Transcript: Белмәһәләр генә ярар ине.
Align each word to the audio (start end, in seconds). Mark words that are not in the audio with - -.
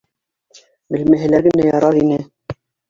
Белмәһәләр 0.97 1.49
генә 1.53 1.71
ярар 1.71 2.03
ине. 2.05 2.23